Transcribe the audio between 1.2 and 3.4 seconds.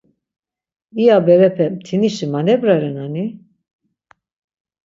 berepe mtinişi manebra renani?